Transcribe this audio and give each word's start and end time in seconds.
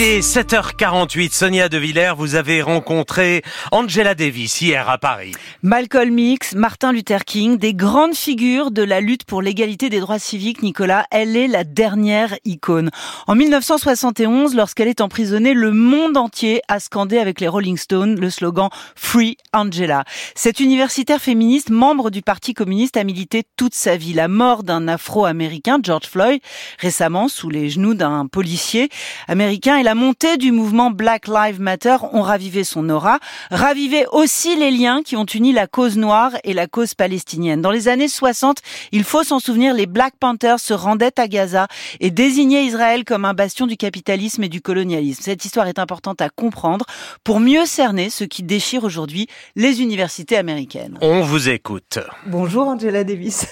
Il 0.00 0.06
est 0.06 0.20
7h48. 0.20 1.30
Sonia 1.34 1.68
De 1.68 1.76
Villers, 1.76 2.14
vous 2.16 2.34
avez 2.34 2.62
rencontré 2.62 3.42
Angela 3.70 4.14
Davis 4.14 4.62
hier 4.62 4.88
à 4.88 4.96
Paris. 4.96 5.32
Malcolm 5.62 6.18
X, 6.18 6.54
Martin 6.54 6.90
Luther 6.90 7.26
King, 7.26 7.58
des 7.58 7.74
grandes 7.74 8.14
figures 8.14 8.70
de 8.70 8.82
la 8.82 9.02
lutte 9.02 9.24
pour 9.24 9.42
l'égalité 9.42 9.90
des 9.90 10.00
droits 10.00 10.18
civiques, 10.18 10.62
Nicolas. 10.62 11.04
Elle 11.10 11.36
est 11.36 11.48
la 11.48 11.64
dernière 11.64 12.34
icône. 12.46 12.88
En 13.26 13.34
1971, 13.34 14.54
lorsqu'elle 14.54 14.88
est 14.88 15.02
emprisonnée, 15.02 15.52
le 15.52 15.70
monde 15.70 16.16
entier 16.16 16.62
a 16.68 16.80
scandé 16.80 17.18
avec 17.18 17.38
les 17.38 17.48
Rolling 17.48 17.76
Stones 17.76 18.18
le 18.18 18.30
slogan 18.30 18.70
Free 18.96 19.36
Angela. 19.52 20.04
Cette 20.34 20.60
universitaire 20.60 21.20
féministe, 21.20 21.68
membre 21.68 22.08
du 22.08 22.22
Parti 22.22 22.54
communiste, 22.54 22.96
a 22.96 23.04
milité 23.04 23.42
toute 23.58 23.74
sa 23.74 23.98
vie. 23.98 24.14
La 24.14 24.28
mort 24.28 24.62
d'un 24.62 24.88
Afro-américain, 24.88 25.78
George 25.82 26.06
Floyd, 26.06 26.40
récemment 26.78 27.28
sous 27.28 27.50
les 27.50 27.68
genoux 27.68 27.92
d'un 27.92 28.26
policier 28.28 28.88
américain, 29.28 29.76
la 29.90 29.96
montée 29.96 30.36
du 30.36 30.52
mouvement 30.52 30.92
Black 30.92 31.26
Lives 31.26 31.60
Matter 31.60 31.96
ont 32.12 32.22
ravivé 32.22 32.62
son 32.62 32.88
aura, 32.90 33.18
ravivé 33.50 34.06
aussi 34.12 34.54
les 34.54 34.70
liens 34.70 35.02
qui 35.02 35.16
ont 35.16 35.24
uni 35.24 35.52
la 35.52 35.66
cause 35.66 35.96
noire 35.96 36.30
et 36.44 36.52
la 36.52 36.68
cause 36.68 36.94
palestinienne. 36.94 37.60
Dans 37.60 37.72
les 37.72 37.88
années 37.88 38.06
60, 38.06 38.58
il 38.92 39.02
faut 39.02 39.24
s'en 39.24 39.40
souvenir, 39.40 39.74
les 39.74 39.86
Black 39.86 40.14
Panthers 40.20 40.60
se 40.60 40.74
rendaient 40.74 41.18
à 41.18 41.26
Gaza 41.26 41.66
et 41.98 42.12
désignaient 42.12 42.64
Israël 42.64 43.04
comme 43.04 43.24
un 43.24 43.34
bastion 43.34 43.66
du 43.66 43.76
capitalisme 43.76 44.44
et 44.44 44.48
du 44.48 44.60
colonialisme. 44.60 45.24
Cette 45.24 45.44
histoire 45.44 45.66
est 45.66 45.80
importante 45.80 46.20
à 46.20 46.28
comprendre 46.28 46.86
pour 47.24 47.40
mieux 47.40 47.66
cerner 47.66 48.10
ce 48.10 48.22
qui 48.22 48.44
déchire 48.44 48.84
aujourd'hui 48.84 49.26
les 49.56 49.82
universités 49.82 50.36
américaines. 50.36 50.98
On 51.00 51.22
vous 51.22 51.48
écoute. 51.48 51.98
Bonjour 52.26 52.68
Angela 52.68 53.02
Davis. 53.02 53.46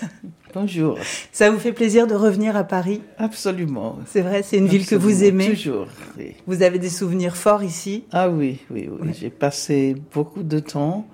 Bonjour. 0.55 0.99
Ça 1.33 1.51
vous 1.51 1.59
fait 1.59 1.73
plaisir 1.73 2.07
de 2.07 2.15
revenir 2.15 2.57
à 2.57 2.65
Paris 2.65 3.03
Absolument. 3.19 3.99
C'est 4.07 4.23
vrai, 4.23 4.43
c'est 4.43 4.59
une 4.59 4.67
ville 4.67 4.87
que 4.87 4.95
vous 4.95 5.25
aimez 5.25 5.51
Toujours, 5.51 5.87
oui. 6.19 6.35
Vous 6.47 6.63
avez 6.63 6.79
des 6.79 6.89
souvenirs 6.89 7.37
forts 7.37 7.63
ici 7.63 8.05
Ah 8.13 8.29
oui, 8.29 8.59
oui, 8.71 8.89
oui. 9.01 9.11
J'ai 9.19 9.31
passé 9.31 9.97
beaucoup 10.15 10.43
de 10.43 10.59
temps 10.59 11.07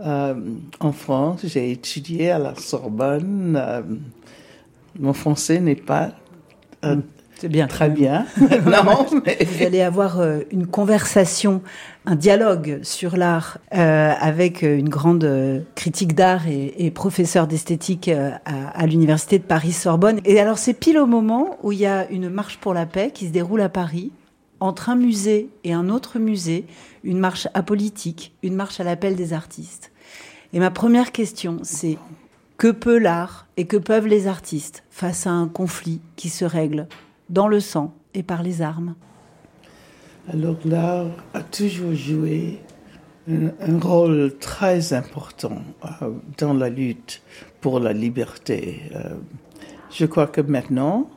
euh, 0.00 0.34
en 0.80 0.92
France. 0.92 1.40
J'ai 1.44 1.70
étudié 1.70 2.30
à 2.30 2.38
la 2.38 2.54
Sorbonne. 2.54 3.56
Euh, 3.60 3.82
mon 4.98 5.12
français 5.12 5.60
n'est 5.60 5.74
pas 5.74 6.12
euh, 6.84 6.96
C'est 7.40 7.48
bien. 7.48 7.66
très 7.66 7.88
bien. 7.88 8.26
non, 8.38 9.06
mais 9.24 9.38
Vous 9.40 9.64
allez 9.64 9.80
avoir 9.80 10.20
euh, 10.20 10.40
une 10.50 10.66
conversation, 10.66 11.62
un 12.04 12.14
dialogue 12.14 12.80
sur 12.82 13.16
l'art 13.16 13.58
euh, 13.74 14.12
avec 14.20 14.62
euh, 14.62 14.76
une 14.76 14.90
grande 14.90 15.24
euh, 15.24 15.60
critique 15.74 16.14
d'art 16.14 16.46
et, 16.46 16.74
et 16.84 16.90
professeur 16.90 17.46
d'esthétique 17.46 18.08
euh, 18.08 18.32
à, 18.44 18.68
à 18.68 18.86
l'université 18.86 19.38
de 19.38 19.44
Paris-Sorbonne. 19.44 20.20
Et 20.26 20.38
alors 20.38 20.58
c'est 20.58 20.74
pile 20.74 20.98
au 20.98 21.06
moment 21.06 21.56
où 21.62 21.72
il 21.72 21.78
y 21.78 21.86
a 21.86 22.10
une 22.10 22.28
marche 22.28 22.58
pour 22.58 22.74
la 22.74 22.84
paix 22.84 23.10
qui 23.12 23.26
se 23.26 23.32
déroule 23.32 23.62
à 23.62 23.70
Paris 23.70 24.12
entre 24.60 24.90
un 24.90 24.96
musée 24.96 25.48
et 25.64 25.72
un 25.72 25.88
autre 25.88 26.18
musée, 26.18 26.66
une 27.04 27.18
marche 27.18 27.48
apolitique, 27.54 28.34
une 28.42 28.54
marche 28.54 28.80
à 28.80 28.84
l'appel 28.84 29.16
des 29.16 29.32
artistes. 29.32 29.90
Et 30.52 30.58
ma 30.58 30.70
première 30.70 31.12
question, 31.12 31.58
c'est 31.62 31.96
que 32.58 32.70
peut 32.70 32.98
l'art 32.98 33.46
et 33.56 33.64
que 33.64 33.78
peuvent 33.78 34.06
les 34.06 34.26
artistes 34.26 34.84
face 34.90 35.26
à 35.26 35.30
un 35.30 35.48
conflit 35.48 36.02
qui 36.16 36.28
se 36.28 36.44
règle 36.44 36.86
dans 37.30 37.48
le 37.48 37.60
sang 37.60 37.94
et 38.12 38.22
par 38.22 38.42
les 38.42 38.60
armes 38.60 38.94
alors 40.32 40.56
l'art 40.64 41.06
a 41.34 41.40
toujours 41.40 41.94
joué 41.94 42.60
un, 43.28 43.48
un 43.60 43.78
rôle 43.80 44.34
très 44.38 44.92
important 44.92 45.62
euh, 45.84 46.10
dans 46.38 46.54
la 46.54 46.68
lutte 46.68 47.22
pour 47.60 47.80
la 47.80 47.92
liberté. 47.92 48.82
Euh, 48.94 49.14
je 49.90 50.06
crois 50.06 50.26
que 50.26 50.40
maintenant, 50.40 51.10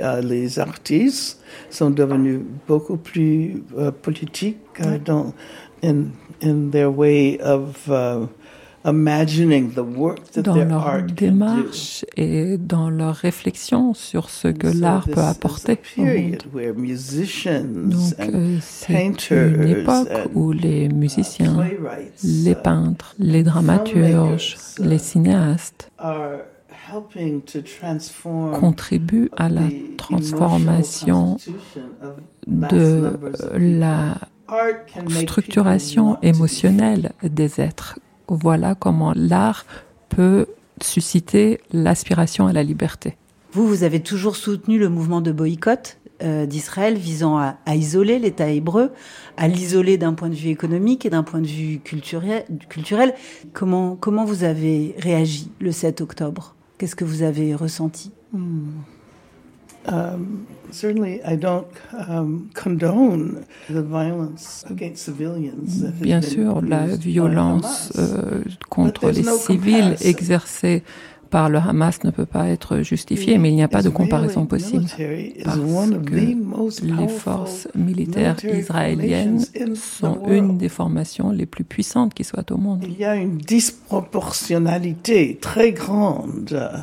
euh, 0.00 0.20
les 0.20 0.58
artistes 0.58 1.40
sont 1.70 1.90
devenus 1.90 2.40
beaucoup 2.66 2.96
plus 2.96 3.62
politiques 4.02 4.58
dans 5.04 5.32
in, 5.82 6.06
in 6.42 6.70
their 6.70 6.96
way 6.96 7.40
of 7.40 7.90
dans 10.42 10.54
leur 10.56 11.02
démarche 11.02 12.04
et 12.16 12.56
dans 12.58 12.90
leur 12.90 13.14
réflexion 13.14 13.94
sur 13.94 14.30
ce 14.30 14.48
que 14.48 14.68
l'art 14.68 15.06
peut 15.06 15.20
apporter 15.20 15.78
au 15.96 16.02
monde. 16.02 16.38
Donc 17.90 18.14
euh, 18.20 18.56
c'est 18.60 19.10
une 19.30 19.68
époque 19.68 20.08
où 20.34 20.52
les 20.52 20.88
musiciens, 20.88 21.54
playwrights, 21.54 22.22
les 22.22 22.52
uh, 22.52 22.62
peintres, 22.62 23.14
les 23.18 23.42
dramaturges, 23.42 24.56
uh, 24.78 24.84
les 24.84 24.98
cinéastes 24.98 25.90
contribuent 28.60 29.30
à 29.36 29.48
la 29.48 29.68
transformation 29.96 31.36
de 32.46 33.12
of 33.12 33.52
la 33.58 34.16
structuration 35.10 36.18
émotionnelle 36.22 37.12
des 37.22 37.60
êtres. 37.60 37.98
Voilà 38.28 38.74
comment 38.74 39.12
l'art 39.14 39.66
peut 40.08 40.46
susciter 40.82 41.60
l'aspiration 41.72 42.46
à 42.46 42.52
la 42.52 42.62
liberté. 42.62 43.16
Vous, 43.52 43.66
vous 43.66 43.82
avez 43.82 44.00
toujours 44.00 44.36
soutenu 44.36 44.78
le 44.78 44.88
mouvement 44.88 45.20
de 45.20 45.32
boycott 45.32 45.98
euh, 46.22 46.46
d'Israël 46.46 46.96
visant 46.96 47.38
à, 47.38 47.56
isoler 47.74 48.18
l'État 48.18 48.50
hébreu, 48.50 48.90
à 49.36 49.48
l'isoler 49.48 49.98
d'un 49.98 50.14
point 50.14 50.28
de 50.28 50.34
vue 50.34 50.50
économique 50.50 51.06
et 51.06 51.10
d'un 51.10 51.22
point 51.22 51.40
de 51.40 51.46
vue 51.46 51.80
culturel. 51.80 53.14
Comment, 53.52 53.96
comment 53.96 54.24
vous 54.24 54.44
avez 54.44 54.94
réagi 54.98 55.50
le 55.60 55.72
7 55.72 56.00
octobre? 56.00 56.54
Qu'est-ce 56.76 56.96
que 56.96 57.04
vous 57.04 57.22
avez 57.22 57.54
ressenti? 57.54 58.12
Don't 58.32 58.97
um, 62.08 62.50
condone 62.54 63.44
the 63.68 63.82
violence 63.82 64.64
against 64.68 65.04
civilians. 65.04 65.80
that 65.80 65.94
has 65.94 66.02
Bien 66.02 66.22
sûr, 66.22 66.60
la 66.62 66.86
violence 66.86 67.92
euh, 67.98 68.42
contre 68.68 69.10
les 69.10 69.22
civils 69.22 69.96
exercée 70.00 70.82
par 71.30 71.48
le 71.48 71.58
Hamas 71.58 72.02
ne 72.04 72.10
peut 72.10 72.26
pas 72.26 72.48
être 72.48 72.78
justifiée, 72.78 73.38
mais 73.38 73.50
il 73.50 73.54
n'y 73.54 73.62
a 73.62 73.68
pas 73.68 73.82
de 73.82 73.90
comparaison 73.90 74.46
possible. 74.46 74.86
Parce 75.44 75.58
que 75.58 76.84
les 76.84 77.08
forces 77.08 77.68
militaires 77.74 78.36
israéliennes 78.44 79.44
sont 79.74 80.22
une 80.28 80.58
des 80.58 80.68
formations 80.68 81.30
les 81.30 81.46
plus 81.46 81.64
puissantes 81.64 82.14
qui 82.14 82.24
soient 82.24 82.50
au 82.50 82.56
monde. 82.56 82.84
Il 82.86 82.98
y 82.98 83.04
a 83.04 83.16
une 83.16 83.38
disproportionnalité 83.38 85.38
très 85.40 85.72
grande. 85.72 86.76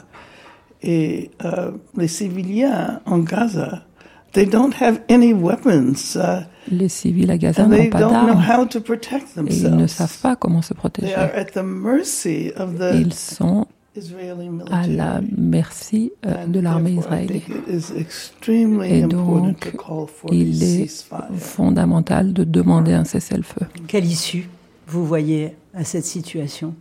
Et 0.83 1.31
euh, 1.43 1.71
les 1.97 2.07
civiliens 2.07 3.01
en 3.05 3.19
Gaza, 3.19 3.85
they 4.33 4.45
don't 4.45 4.73
have 4.81 4.99
any 5.09 5.33
weapons. 5.33 6.15
uh, 6.15 6.43
Les 6.71 6.89
civils 6.89 7.31
à 7.31 7.37
Gaza 7.37 7.63
n'ont 7.63 7.69
they 7.75 7.89
pas 7.89 7.99
don't 7.99 8.09
know 8.11 8.33
d'armes 8.35 8.45
how 8.61 8.65
to 8.65 8.81
protect 8.81 9.27
et 9.37 9.41
ils 9.55 9.63
ne 9.63 9.69
themselves. 9.69 9.87
savent 9.89 10.19
pas 10.21 10.35
comment 10.35 10.61
se 10.61 10.73
They 10.73 10.77
protéger. 10.79 11.15
are 11.15 11.29
at 11.35 11.45
the 11.53 11.63
mercy 11.63 12.51
of 12.57 12.77
the 12.77 12.93
Ils 12.95 13.13
sont 13.13 13.65
Israeli 13.95 14.49
à 14.69 14.85
la 14.87 15.21
military. 15.21 15.33
merci 15.37 16.11
euh, 16.25 16.45
de 16.47 16.59
l'armée 16.59 16.91
israélienne. 16.91 17.39
think 17.41 17.55
it 17.67 17.73
is 17.73 17.97
extremely 17.97 18.89
Et 18.99 19.03
important 19.03 19.47
donc, 19.47 19.59
to 19.71 19.77
call 19.77 20.07
for 20.07 20.31
a 20.31 20.35
il 20.35 20.61
est 20.61 20.87
ceasefire. 20.87 21.29
fondamental 21.37 22.33
de 22.33 22.43
demander 22.43 22.93
un 22.93 23.05
cessez-le-feu. 23.05 23.65
Quelle 23.87 24.05
issue 24.05 24.49
vous 24.87 25.05
voyez 25.05 25.55
à 25.73 25.83
cette 25.85 26.05
situation? 26.05 26.75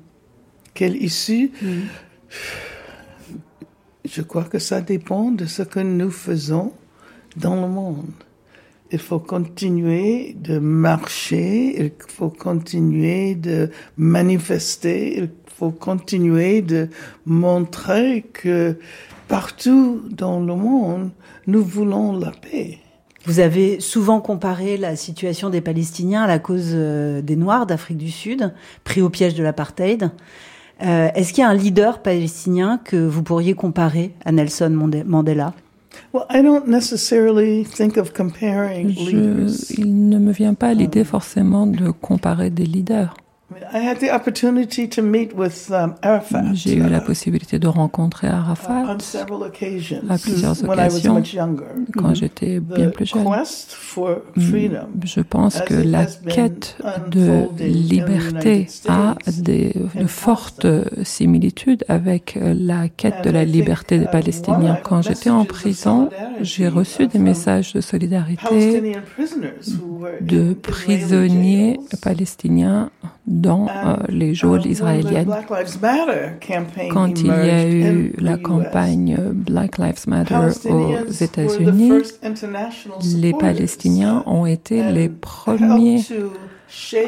Quelle 0.74 0.96
issue? 0.96 1.52
Je 4.14 4.22
crois 4.22 4.44
que 4.44 4.60
ça 4.60 4.80
dépend 4.80 5.32
de 5.32 5.44
ce 5.44 5.64
que 5.64 5.80
nous 5.80 6.12
faisons 6.12 6.70
dans 7.36 7.56
le 7.56 7.66
monde. 7.66 8.12
Il 8.92 9.00
faut 9.00 9.18
continuer 9.18 10.36
de 10.38 10.60
marcher, 10.60 11.74
il 11.82 11.92
faut 12.06 12.30
continuer 12.30 13.34
de 13.34 13.70
manifester, 13.96 15.18
il 15.18 15.30
faut 15.46 15.72
continuer 15.72 16.62
de 16.62 16.90
montrer 17.26 18.22
que 18.32 18.78
partout 19.26 20.02
dans 20.12 20.38
le 20.38 20.54
monde, 20.54 21.10
nous 21.48 21.64
voulons 21.64 22.16
la 22.16 22.30
paix. 22.30 22.78
Vous 23.24 23.40
avez 23.40 23.80
souvent 23.80 24.20
comparé 24.20 24.76
la 24.76 24.94
situation 24.94 25.50
des 25.50 25.60
Palestiniens 25.60 26.22
à 26.22 26.28
la 26.28 26.38
cause 26.38 26.70
euh, 26.72 27.20
des 27.20 27.34
Noirs 27.34 27.66
d'Afrique 27.66 27.98
du 27.98 28.12
Sud, 28.12 28.54
pris 28.84 29.02
au 29.02 29.10
piège 29.10 29.34
de 29.34 29.42
l'apartheid. 29.42 30.12
Euh, 30.82 31.08
Est-ce 31.14 31.32
qu'il 31.32 31.42
y 31.42 31.44
a 31.46 31.48
un 31.50 31.54
leader 31.54 32.00
palestinien 32.02 32.80
que 32.82 32.96
vous 32.96 33.22
pourriez 33.22 33.54
comparer 33.54 34.12
à 34.24 34.32
Nelson 34.32 34.70
Mandela? 35.06 35.54
Well, 36.12 36.24
I 36.30 36.42
don't 36.42 36.66
necessarily 36.66 37.64
think 37.64 37.96
of 37.96 38.12
comparing 38.12 38.90
Je, 38.90 39.10
leaders. 39.10 39.70
il 39.78 40.08
ne 40.08 40.18
me 40.18 40.32
vient 40.32 40.54
pas 40.54 40.68
à 40.68 40.74
l'idée 40.74 41.04
forcément 41.04 41.66
de 41.68 41.90
comparer 41.90 42.50
des 42.50 42.66
leaders. 42.66 43.14
J'ai 46.52 46.76
eu 46.76 46.88
la 46.88 47.00
possibilité 47.00 47.58
de 47.58 47.68
rencontrer 47.68 48.28
Arafat 48.28 48.96
à 50.08 50.18
plusieurs 50.18 50.64
occasions 50.64 51.22
quand 51.96 52.14
j'étais 52.14 52.60
bien 52.60 52.90
plus 52.90 53.06
jeune. 53.06 53.26
Je 55.04 55.20
pense 55.20 55.60
que 55.60 55.74
la 55.74 56.06
quête 56.06 56.76
de 57.10 57.48
liberté 57.60 58.66
a 58.88 59.16
des, 59.38 59.74
de 59.94 60.06
fortes 60.06 60.66
similitudes 61.02 61.84
avec 61.88 62.38
la 62.40 62.88
quête 62.88 63.24
de 63.24 63.30
la 63.30 63.44
liberté 63.44 63.98
des 63.98 64.06
Palestiniens. 64.06 64.78
Quand 64.82 65.02
j'étais 65.02 65.30
en 65.30 65.44
prison, 65.44 66.10
j'ai 66.40 66.68
reçu 66.68 67.06
des 67.06 67.18
messages 67.18 67.72
de 67.72 67.80
solidarité 67.80 68.94
de 70.20 70.54
prisonniers 70.54 71.78
palestiniens 72.02 72.90
dans 73.26 73.66
euh, 73.68 73.96
les 74.08 74.34
geôles 74.34 74.66
israéliennes. 74.66 75.34
Quand 76.90 77.20
il 77.20 77.26
y 77.26 77.30
a 77.30 77.68
eu 77.68 78.12
la 78.18 78.36
campagne 78.36 79.16
Black 79.32 79.78
Lives 79.78 80.06
Matter 80.06 80.38
aux 80.70 81.10
États-Unis, 81.10 81.92
les 83.16 83.32
Palestiniens 83.32 84.22
ont 84.26 84.46
été 84.46 84.82
les 84.92 85.08
premiers 85.08 86.00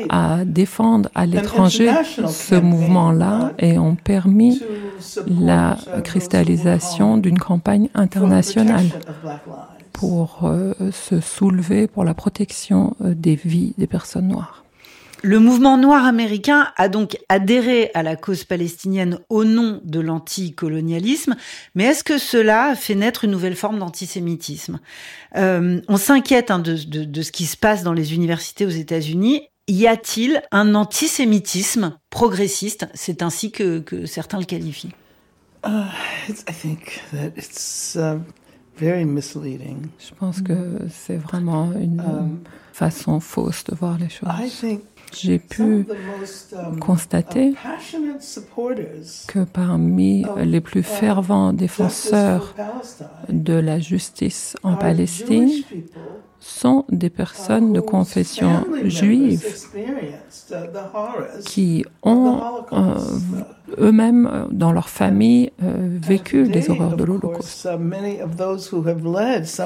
à 0.09 0.45
défendre 0.45 1.09
à 1.15 1.27
l'étranger 1.27 1.91
ce 2.29 2.55
mouvement-là 2.55 3.53
et 3.59 3.79
ont 3.79 3.97
permis 3.97 4.63
la 5.27 5.77
cristallisation 6.05 7.17
d'une 7.19 7.39
campagne 7.39 7.89
internationale 7.95 8.87
pour 9.93 10.41
euh, 10.45 10.75
se 10.93 11.21
soulever 11.21 11.87
pour 11.87 12.05
la 12.05 12.13
protection 12.13 12.95
euh, 13.01 13.15
des 13.15 13.35
vies 13.35 13.73
des 13.79 13.87
personnes 13.87 14.29
noires. 14.29 14.66
Le 15.23 15.41
mouvement 15.41 15.79
noir 15.79 16.05
américain 16.05 16.69
a 16.77 16.89
donc 16.89 17.17
adhéré 17.29 17.91
à 17.95 18.03
la 18.03 18.17
cause 18.17 18.45
palestinienne 18.45 19.19
au 19.31 19.45
nom 19.45 19.81
de 19.83 19.99
l'anticolonialisme, 19.99 21.37
mais 21.75 21.85
est-ce 21.85 22.05
que 22.05 22.19
cela 22.19 22.65
a 22.67 22.75
fait 22.75 22.95
naître 22.95 23.25
une 23.25 23.31
nouvelle 23.31 23.57
forme 23.57 23.79
d'antisémitisme? 23.79 24.79
Euh, 25.37 25.81
On 25.89 25.97
s'inquiète 25.97 26.51
hein, 26.51 26.59
de, 26.59 26.77
ce 26.77 27.33
qui 27.33 27.47
se 27.47 27.57
passe 27.57 27.83
dans 27.83 27.95
les 27.95 28.15
universités 28.15 28.67
aux 28.67 28.71
États-Unis. 28.71 29.43
Y 29.69 29.87
a-t-il 29.87 30.43
un 30.53 30.75
antisémitisme 30.75 31.99
progressiste? 32.11 32.87
C'est 32.95 33.23
ainsi 33.23 33.51
que, 33.51 33.83
certains 34.05 34.39
le 34.39 34.45
qualifient. 34.45 34.93
Uh, 35.67 35.71
Je 38.79 40.15
pense 40.19 40.43
que 40.43 40.79
c'est 40.91 41.17
vraiment 41.17 41.73
une 41.73 42.01
um, 42.01 42.39
façon 42.73 43.19
fausse 43.19 43.65
de 43.65 43.75
voir 43.75 43.99
les 43.99 44.11
choses 44.11 44.29
j'ai 45.21 45.39
pu 45.39 45.87
um, 46.53 46.79
constater 46.81 47.55
que 49.29 49.45
parmi 49.45 50.25
les 50.37 50.61
plus 50.61 50.83
fervents 50.83 51.53
défenseurs 51.53 52.55
de 53.29 53.55
la 53.55 53.79
justice 53.79 54.57
en 54.63 54.77
Palestine 54.77 55.51
sont 56.41 56.85
des 56.91 57.11
personnes 57.11 57.73
de 57.73 57.81
confession 57.81 58.65
juive 58.85 59.45
qui 61.45 61.85
ont 62.03 62.41
euh, 62.73 62.95
eux-mêmes, 63.79 64.27
euh, 64.33 64.45
dans 64.51 64.73
leur 64.73 64.89
famille, 64.89 65.53
euh, 65.63 65.99
vécu 66.03 66.45
les 66.45 66.71
horreurs 66.71 66.97
de 66.97 67.05
l'Holocauste. 67.05 67.69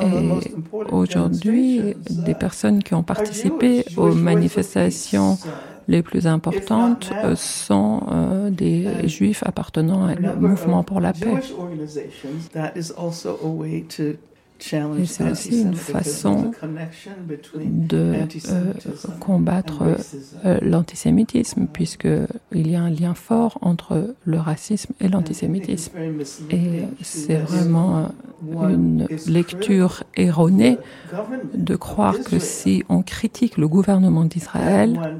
Et 0.03 0.93
aujourd'hui, 0.93 1.95
des 2.11 2.35
personnes 2.35 2.83
qui 2.83 2.95
ont 2.95 3.03
participé 3.03 3.85
aux 3.97 4.13
manifestations 4.13 5.39
les 5.89 6.03
plus 6.03 6.29
importantes 6.29 7.11
sont 7.35 8.03
des 8.51 9.09
juifs 9.09 9.43
appartenant 9.45 10.09
au 10.13 10.41
mouvement 10.41 10.85
pour 10.85 11.01
la 11.01 11.13
paix. 11.13 11.35
Et 14.99 15.07
c'est 15.07 15.31
aussi 15.31 15.63
une 15.63 15.75
façon 15.75 16.53
de 17.55 18.15
euh, 18.49 18.73
combattre 19.19 19.83
euh, 20.45 20.59
l'antisémitisme, 20.63 21.67
puisqu'il 21.67 22.71
y 22.71 22.77
a 22.77 22.83
un 22.83 22.91
lien 22.91 23.15
fort 23.15 23.59
entre 23.63 24.15
le 24.25 24.39
racisme 24.39 24.93
et 25.01 25.09
l'antisémitisme. 25.09 25.93
Et 26.51 26.85
c'est 27.03 27.37
vraiment 27.37 28.09
une 28.69 29.07
lecture 29.27 30.05
erronée 30.15 30.79
de 31.55 31.77
croire 31.77 32.19
que 32.21 32.39
si 32.39 32.85
on 32.89 33.03
critique 33.03 33.57
le 33.57 33.69
gouvernement 33.69 34.25
d'Israël, 34.25 35.19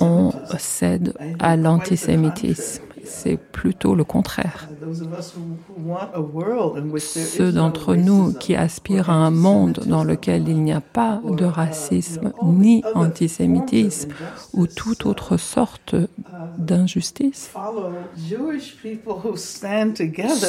on 0.00 0.32
cède 0.58 1.14
à 1.38 1.56
l'antisémitisme. 1.56 2.82
C'est 3.04 3.36
plutôt 3.36 3.94
le 3.94 4.04
contraire. 4.04 4.68
Ceux 6.98 7.52
d'entre 7.52 7.94
nous 7.94 8.32
qui 8.32 8.54
aspirent 8.56 9.10
à 9.10 9.14
un 9.14 9.30
monde 9.30 9.80
dans 9.86 10.04
lequel 10.04 10.48
il 10.48 10.62
n'y 10.62 10.72
a 10.72 10.80
pas 10.80 11.20
de 11.24 11.44
racisme 11.44 12.32
ni 12.42 12.82
antisémitisme 12.94 14.10
ou 14.52 14.66
toute 14.66 15.06
autre 15.06 15.36
sorte 15.36 15.94
d'injustice 16.58 17.50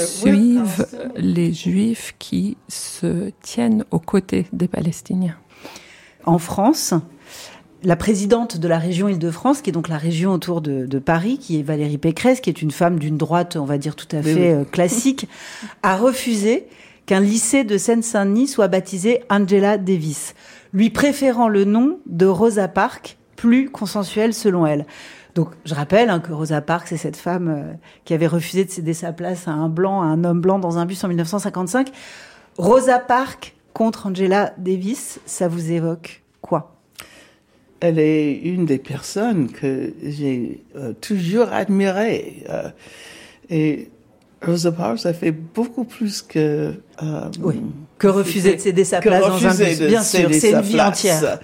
suivent 0.06 0.88
les 1.16 1.54
juifs 1.54 2.16
qui 2.20 2.58
se 2.68 3.32
tiennent 3.42 3.86
aux 3.92 4.00
côtés 4.00 4.48
des 4.54 4.68
Palestiniens. 4.68 5.38
En 6.26 6.38
France, 6.38 6.94
la 7.84 7.96
présidente 7.96 8.58
de 8.58 8.68
la 8.68 8.78
région 8.78 9.08
Île-de-France, 9.08 9.62
qui 9.62 9.70
est 9.70 9.74
donc 9.74 9.88
la 9.88 9.98
région 9.98 10.34
autour 10.34 10.62
de, 10.62 11.00
Paris, 11.00 11.38
qui 11.38 11.60
est 11.60 11.64
Valérie 11.64 11.98
Pécresse, 11.98 12.42
qui 12.42 12.50
est 12.50 12.62
une 12.62 12.72
femme 12.72 13.00
d'une 13.00 13.18
droite, 13.18 13.56
on 13.56 13.66
va 13.66 13.78
dire, 13.78 13.96
tout 13.96 14.14
à 14.16 14.22
fait 14.22 14.54
euh, 14.54 14.64
classique, 14.66 15.28
a 15.82 15.96
refusé 15.96 16.68
qu'un 17.06 17.22
lycée 17.22 17.64
de 17.64 17.78
Seine-Saint-Denis 17.78 18.48
soit 18.48 18.68
baptisé 18.68 19.24
Angela 19.30 19.78
Davis, 19.78 20.36
lui 20.74 20.90
préférant 20.90 21.48
le 21.48 21.64
nom 21.64 22.00
de 22.06 22.26
Rosa 22.26 22.68
Parks, 22.68 23.18
plus 23.36 23.70
consensuel 23.70 24.34
selon 24.34 24.66
elle. 24.66 24.86
Donc, 25.36 25.50
je 25.64 25.74
rappelle 25.74 26.10
hein, 26.10 26.20
que 26.20 26.34
Rosa 26.34 26.62
Parks, 26.62 26.88
c'est 26.90 26.98
cette 26.98 27.16
femme 27.16 27.48
euh, 27.48 27.74
qui 28.04 28.14
avait 28.14 28.28
refusé 28.28 28.66
de 28.66 28.70
céder 28.70 28.94
sa 28.94 29.14
place 29.14 29.48
à 29.48 29.52
un 29.52 29.70
blanc, 29.70 30.02
à 30.02 30.06
un 30.06 30.24
homme 30.26 30.42
blanc 30.42 30.60
dans 30.60 30.78
un 30.78 30.86
bus 30.86 31.02
en 31.04 31.08
1955. 31.08 31.92
Rosa 32.58 33.00
Parks 33.00 33.56
contre 33.74 34.08
Angela 34.08 34.54
Davis, 34.58 35.22
ça 35.26 35.48
vous 35.48 35.72
évoque 35.72 36.24
quoi? 36.42 36.79
Elle 37.80 38.00
est 38.00 38.34
une 38.34 38.66
des 38.66 38.78
personnes 38.78 39.50
que 39.50 39.94
j'ai 40.04 40.64
euh, 40.76 40.94
toujours 41.00 41.52
admirées. 41.52 42.44
Euh, 42.50 42.70
et 43.50 43.90
Rosa 44.46 44.72
Parks 44.72 45.06
a 45.06 45.14
fait 45.14 45.32
beaucoup 45.32 45.86
plus 45.86 46.22
que... 46.22 46.74
Euh, 47.04 47.30
oui, 47.42 47.62
que 47.98 48.08
refuser 48.08 48.56
de 48.56 48.62
céder 48.62 48.84
sa 48.84 49.00
place 49.00 49.22
dans 49.22 49.46
un 49.46 49.56
bus. 49.56 49.82
Bien 49.82 50.04
sûr, 50.04 50.30
c'est 50.34 50.52
une 50.52 50.62
vie 50.62 50.82
entière. 50.82 51.40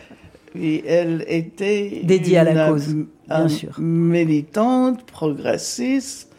Et 0.58 0.86
elle 0.86 1.26
était... 1.28 2.02
Dédiée 2.04 2.38
à 2.38 2.44
la 2.44 2.70
cause, 2.70 2.96
bien 3.28 3.48
sûr. 3.50 3.76
Militante, 3.78 5.06
progressiste. 5.06 6.32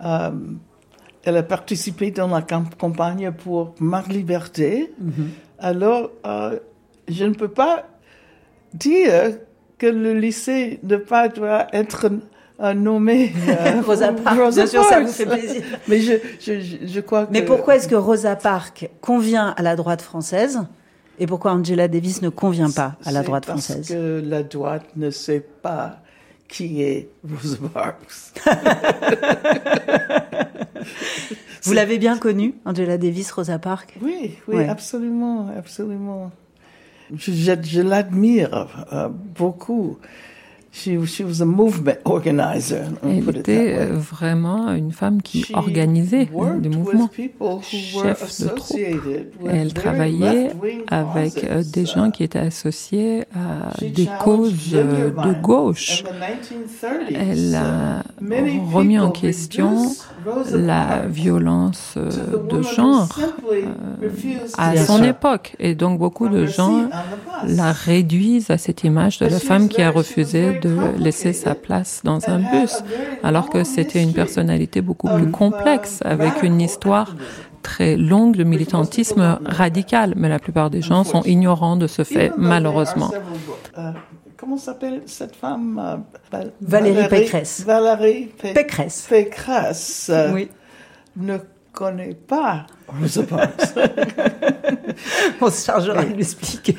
elle 0.00 1.36
a 1.36 1.42
participé 1.42 2.10
dans 2.10 2.28
la 2.28 2.42
campagne 2.42 3.32
pour 3.32 3.74
ma 3.80 4.02
liberté. 4.02 4.92
Mm-hmm. 5.02 5.28
Alors, 5.58 6.10
je 7.08 7.24
ne 7.24 7.34
peux 7.34 7.48
pas 7.48 7.86
dire 8.74 9.38
que 9.78 9.86
le 9.86 10.14
lycée 10.14 10.78
de 10.82 10.96
pas 10.96 11.28
doit 11.28 11.66
être 11.72 12.10
nommé 12.74 13.32
euh, 13.48 13.82
Rosa 13.82 14.12
Parks. 14.12 14.54
Bien 14.54 14.66
sûr, 14.66 14.84
ça 14.84 15.00
vous 15.00 15.08
fait 15.08 15.26
plaisir. 15.26 15.62
Mais 15.88 16.00
je, 16.00 16.14
je, 16.40 16.86
je 16.86 17.00
crois 17.00 17.26
que... 17.26 17.32
Mais 17.32 17.42
pourquoi 17.42 17.76
est-ce 17.76 17.88
que 17.88 17.94
Rosa 17.94 18.36
Parks 18.36 18.88
convient 19.00 19.54
à 19.56 19.62
la 19.62 19.76
droite 19.76 20.02
française 20.02 20.60
et 21.18 21.26
pourquoi 21.26 21.52
Angela 21.52 21.88
Davis 21.88 22.22
ne 22.22 22.28
convient 22.28 22.70
pas 22.70 22.96
à 23.04 23.12
la 23.12 23.22
droite 23.22 23.46
française 23.46 23.76
Parce 23.76 23.88
que 23.88 24.22
la 24.24 24.42
droite 24.42 24.84
ne 24.96 25.10
sait 25.10 25.44
pas 25.62 26.00
qui 26.48 26.82
est 26.82 27.08
Rosa 27.28 27.56
Parks. 27.72 28.34
vous 31.62 31.72
l'avez 31.72 31.98
bien 31.98 32.18
connue, 32.18 32.54
Angela 32.64 32.98
Davis, 32.98 33.30
Rosa 33.30 33.58
Parks? 33.58 33.96
Oui, 34.02 34.36
oui, 34.48 34.64
absolument, 34.64 35.48
absolument. 35.56 36.32
Je, 37.12 37.32
je 37.62 37.80
l'admire 37.82 38.86
euh, 38.92 39.08
beaucoup. 39.08 39.98
She, 40.72 40.98
she 41.06 41.20
was 41.20 41.40
a 41.40 41.44
movement 41.44 41.98
organizer, 42.04 42.86
Elle 43.04 43.36
était 43.36 43.76
euh, 43.78 43.96
vraiment 43.96 44.72
une 44.72 44.90
femme 44.90 45.22
qui 45.22 45.46
organisait 45.54 46.28
des 46.58 46.68
mouvements, 46.68 47.08
chef 47.62 48.40
de 48.40 48.48
troupe. 48.48 48.80
Elle 49.48 49.72
travaillait 49.72 50.50
avec 50.88 51.44
euh, 51.44 51.62
des 51.62 51.86
gens 51.86 52.10
qui 52.10 52.24
étaient 52.24 52.40
associés 52.40 53.22
à 53.32 53.72
des 53.80 54.08
causes 54.18 54.72
de 54.72 55.40
gauche. 55.40 56.02
Elle 57.14 57.54
a 57.54 58.02
remis 58.72 58.98
en 58.98 59.12
question 59.12 59.92
la 60.52 61.02
violence 61.06 61.96
de 61.96 62.62
genre 62.62 63.08
à 64.58 64.76
son 64.76 65.02
époque. 65.02 65.56
Et 65.58 65.74
donc 65.74 65.98
beaucoup 65.98 66.28
de 66.28 66.46
gens 66.46 66.88
la 67.46 67.72
réduisent 67.72 68.50
à 68.50 68.58
cette 68.58 68.84
image 68.84 69.18
de 69.18 69.26
la 69.26 69.38
femme 69.38 69.68
qui 69.68 69.82
a 69.82 69.90
refusé 69.90 70.58
de 70.60 70.76
laisser 70.98 71.32
sa 71.32 71.54
place 71.54 72.00
dans 72.04 72.28
un 72.28 72.38
bus, 72.38 72.82
alors 73.22 73.50
que 73.50 73.64
c'était 73.64 74.02
une 74.02 74.12
personnalité 74.12 74.80
beaucoup 74.80 75.08
plus 75.08 75.30
complexe, 75.30 76.00
avec 76.04 76.42
une 76.42 76.60
histoire 76.60 77.14
très 77.62 77.96
longue 77.96 78.36
de 78.36 78.44
militantisme 78.44 79.38
radical, 79.44 80.14
mais 80.16 80.28
la 80.28 80.38
plupart 80.38 80.70
des 80.70 80.82
gens 80.82 81.02
sont 81.02 81.22
ignorants 81.22 81.76
de 81.76 81.86
ce 81.86 82.04
fait, 82.04 82.30
malheureusement. 82.36 83.10
Comment 84.44 84.58
s'appelle 84.58 85.00
cette 85.06 85.36
femme 85.36 86.04
Valérie 86.60 87.08
Pécresse. 87.08 87.62
Valérie 87.64 88.26
Pécresse. 88.26 89.06
Pécresse. 89.08 90.10
Oui. 90.34 90.50
Ne 91.16 91.38
connaît 91.72 92.12
pas, 92.12 92.66
je 93.02 93.22
pense. 93.22 93.40
On 95.40 95.50
se 95.50 95.64
chargera 95.64 96.04
de 96.04 96.12
l'expliquer. 96.12 96.76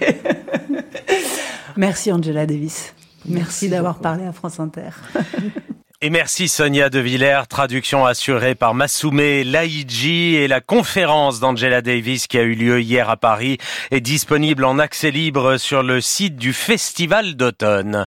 Merci 1.75 2.11
Angela 2.11 2.45
Davis. 2.45 2.93
Merci, 3.27 3.67
d'avoir 3.67 3.97
parlé 3.97 4.25
à 4.25 4.31
France 4.31 4.59
Inter. 4.59 4.91
Et 6.05 6.11
merci 6.11 6.47
Sonia 6.49 6.91
De 6.91 6.99
Villers, 6.99 7.47
traduction 7.49 8.05
assurée 8.05 8.53
par 8.53 8.75
Massoumé 8.75 9.43
Laïdji 9.43 10.35
et 10.35 10.47
la 10.47 10.61
conférence 10.61 11.39
d'Angela 11.39 11.81
Davis 11.81 12.27
qui 12.27 12.37
a 12.37 12.43
eu 12.43 12.53
lieu 12.53 12.79
hier 12.79 13.09
à 13.09 13.17
Paris 13.17 13.57
est 13.89 14.01
disponible 14.01 14.65
en 14.65 14.77
accès 14.77 15.09
libre 15.09 15.57
sur 15.57 15.81
le 15.81 16.01
site 16.01 16.35
du 16.35 16.53
Festival 16.53 17.33
d'automne. 17.35 18.03